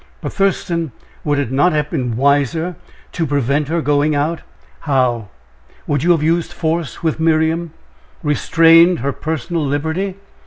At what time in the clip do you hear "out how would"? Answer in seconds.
4.15-6.01